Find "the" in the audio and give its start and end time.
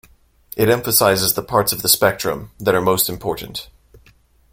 1.35-1.43, 1.83-1.87